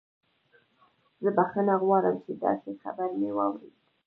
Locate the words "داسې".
2.43-2.69